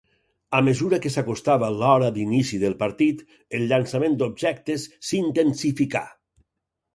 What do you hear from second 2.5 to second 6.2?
del partit, el llançament d'objectes s'intensificà.